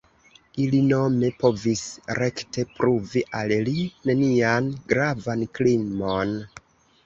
[0.61, 1.83] Ili nome povis
[2.21, 3.77] rekte pruvi al li
[4.13, 6.39] nenian gravan krimon.